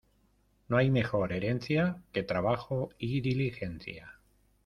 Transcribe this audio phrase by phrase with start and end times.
[0.67, 4.17] No hay mejor herencia que trabajo y diligencia.